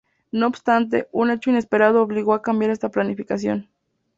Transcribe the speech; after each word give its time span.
No 0.31 0.47
obstante, 0.47 1.07
un 1.11 1.29
hecho 1.29 1.51
inesperado 1.51 2.01
obligó 2.01 2.33
a 2.33 2.41
cambiar 2.41 2.71
esta 2.71 2.89
planificación. 2.89 3.69